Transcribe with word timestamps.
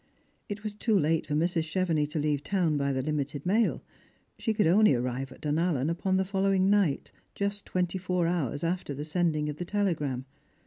It 0.49 0.63
was 0.63 0.73
too 0.73 0.97
late 0.97 1.27
for 1.27 1.35
Mrs. 1.35 1.63
Chevenix 1.69 2.11
to 2.13 2.17
leave 2.19 2.41
town 2.43 2.75
by 2.75 2.91
the 2.91 3.03
limited 3.03 3.45
mail. 3.45 3.83
She 4.39 4.51
could 4.51 4.65
only 4.65 4.93
amve 4.95 5.31
at 5.31 5.41
Dunallen 5.41 5.91
upon 5.91 6.17
the 6.17 6.25
following 6.25 6.71
night, 6.71 7.11
just 7.35 7.65
twenty 7.67 7.99
four 7.99 8.25
hours 8.25 8.63
after 8.63 8.95
the 8.95 9.05
sending 9.05 9.47
of 9.47 9.57
the 9.57 9.65
telegram. 9.65 10.25